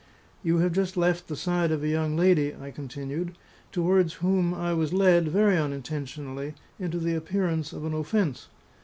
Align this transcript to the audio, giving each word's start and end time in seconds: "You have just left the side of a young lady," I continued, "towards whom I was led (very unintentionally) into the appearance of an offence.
"You 0.41 0.57
have 0.57 0.71
just 0.73 0.97
left 0.97 1.27
the 1.27 1.35
side 1.35 1.71
of 1.71 1.83
a 1.83 1.87
young 1.87 2.15
lady," 2.17 2.55
I 2.59 2.71
continued, 2.71 3.35
"towards 3.71 4.13
whom 4.13 4.51
I 4.51 4.73
was 4.73 4.93
led 4.93 5.27
(very 5.27 5.59
unintentionally) 5.59 6.55
into 6.79 6.97
the 6.97 7.13
appearance 7.13 7.71
of 7.71 7.85
an 7.85 7.93
offence. 7.93 8.47